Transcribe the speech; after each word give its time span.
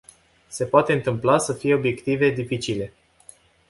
Se 0.49 0.65
poate 0.65 0.93
întâmpla 0.93 1.37
să 1.37 1.53
fie 1.53 1.73
obiective 1.73 2.29
dificile. 2.29 2.93